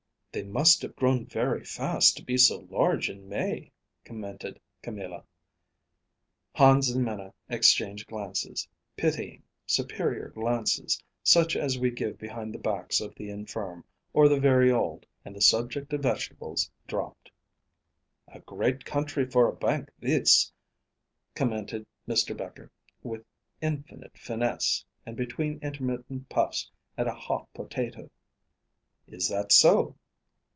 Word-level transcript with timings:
"They 0.33 0.43
must 0.43 0.81
have 0.83 0.95
grown 0.95 1.25
very 1.25 1.65
fast 1.65 2.15
to 2.15 2.23
be 2.23 2.37
so 2.37 2.59
large 2.69 3.09
in 3.09 3.27
May," 3.27 3.69
commented 4.05 4.61
Camilla. 4.81 5.25
Hans 6.53 6.89
and 6.89 7.03
Minna 7.03 7.33
exchanged 7.49 8.07
glances 8.07 8.65
pitying, 8.95 9.43
superior 9.65 10.29
glances 10.29 11.03
such 11.21 11.57
as 11.57 11.77
we 11.77 11.91
give 11.91 12.17
behind 12.17 12.53
the 12.53 12.59
backs 12.59 13.01
of 13.01 13.13
the 13.15 13.29
infirm, 13.29 13.83
or 14.13 14.29
the 14.29 14.39
very 14.39 14.71
old; 14.71 15.05
and 15.25 15.35
the 15.35 15.41
subject 15.41 15.91
of 15.91 16.03
vegetables 16.03 16.71
dropped. 16.87 17.29
"A 18.29 18.39
great 18.39 18.85
country 18.85 19.25
for 19.29 19.49
a 19.49 19.53
bank, 19.53 19.91
this," 19.99 20.49
commented 21.35 21.85
Mr. 22.07 22.37
Becher, 22.37 22.71
with 23.03 23.25
infinite 23.61 24.17
finesse 24.17 24.85
and 25.05 25.17
between 25.17 25.59
intermittent 25.61 26.29
puffs 26.29 26.71
at 26.97 27.05
a 27.09 27.13
hot 27.13 27.53
potato. 27.53 28.09
"Is 29.07 29.27
that 29.27 29.51
so?" 29.51 29.97